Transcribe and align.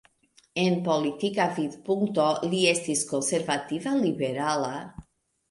En 0.61 0.77
politika 0.87 1.45
vidpunkto 1.57 2.25
li 2.47 2.63
estis 2.73 3.05
konservativa-liberala. 3.13 4.75